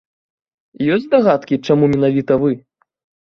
Ёсць 0.95 1.03
здагадкі, 1.07 1.59
чаму 1.69 1.91
менавіта 1.93 2.33
вы? 2.47 2.51